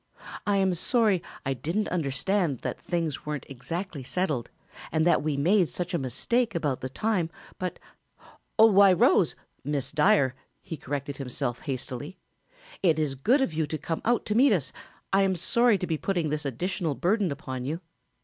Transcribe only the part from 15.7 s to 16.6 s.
to be putting this